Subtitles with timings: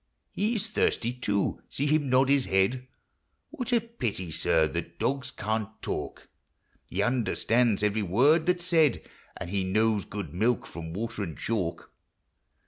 [0.31, 2.87] He 's thirsty too,— see him nod his head?
[3.51, 6.21] What a pity, sir, that dogs can't talk!
[6.21, 6.27] LIFE.
[6.89, 11.21] 2(31 He understands every word that 's said,— And he knows good milk from water
[11.21, 11.91] and chalk.